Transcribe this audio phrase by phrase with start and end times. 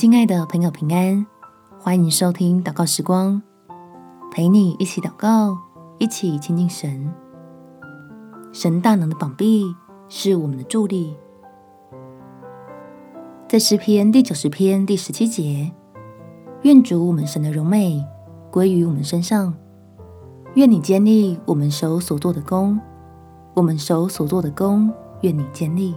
[0.00, 1.26] 亲爱的朋友，平安！
[1.78, 3.42] 欢迎收听祷告时光，
[4.32, 5.54] 陪你一起祷告，
[5.98, 7.12] 一起亲近神。
[8.50, 9.76] 神大能的膀臂
[10.08, 11.14] 是我们的助力。
[13.46, 15.70] 在诗篇第九十篇第十七节，
[16.62, 18.02] 愿主我们神的荣美
[18.50, 19.52] 归于我们身上，
[20.54, 22.80] 愿你坚立我们手所做的工，
[23.52, 25.94] 我们手所做的工，愿你坚立。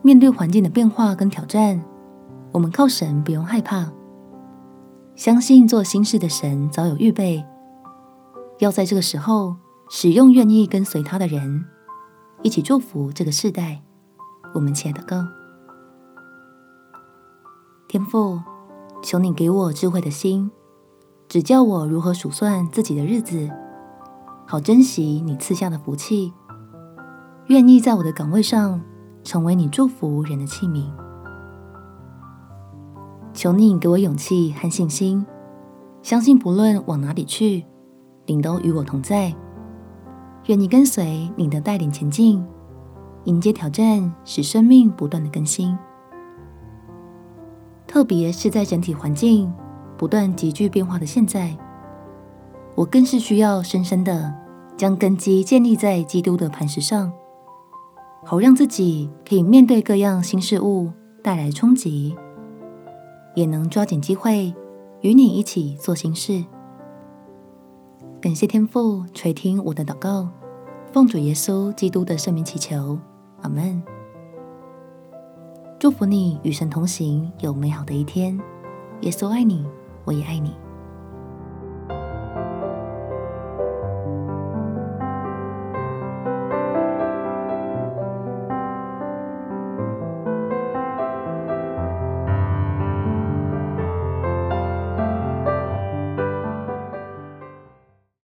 [0.00, 1.78] 面对环境的变化跟挑战，
[2.52, 3.90] 我们靠神不用害怕，
[5.14, 7.44] 相信做新事的神早有预备，
[8.58, 9.56] 要在这个时候
[9.88, 11.64] 使用愿意跟随他的人，
[12.42, 13.82] 一起祝福这个世代。
[14.54, 15.26] 我们亲爱的歌，
[17.88, 18.40] 天父，
[19.02, 20.50] 求你给我智慧的心，
[21.28, 23.48] 指教我如何数算自己的日子，
[24.46, 26.32] 好珍惜你赐下的福气，
[27.46, 28.80] 愿意在我的岗位上。
[29.22, 30.90] 成为你祝福人的器皿，
[33.40, 35.24] 求你给我勇气和信心，
[36.02, 37.64] 相信不论往哪里去，
[38.26, 39.34] 你都与我同在。
[40.48, 42.44] 愿你跟随你的带领前进，
[43.24, 45.74] 迎接挑战，使生命不断的更新。
[47.86, 49.50] 特别是在整体环境
[49.96, 51.56] 不断急剧变化的现在，
[52.74, 54.30] 我更是需要深深的
[54.76, 57.10] 将根基建立在基督的磐石上。
[58.22, 62.14] 好让自己可以面对各样新事物带来冲击，
[63.34, 64.54] 也能抓紧机会
[65.00, 66.44] 与你一起做心事。
[68.20, 70.28] 感谢天父垂听我的祷告，
[70.92, 72.98] 奉主耶稣基督的圣名祈求，
[73.42, 73.82] 阿门。
[75.78, 78.38] 祝福你与神同行，有美好的一天。
[79.00, 79.64] 耶稣爱你，
[80.04, 80.52] 我也爱你。